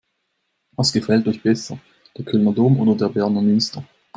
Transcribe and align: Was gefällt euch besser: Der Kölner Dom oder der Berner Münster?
Was 0.75 0.93
gefällt 0.93 1.27
euch 1.27 1.43
besser: 1.43 1.77
Der 2.17 2.25
Kölner 2.25 2.53
Dom 2.53 2.79
oder 2.79 2.95
der 2.95 3.09
Berner 3.13 3.43
Münster? 3.43 3.83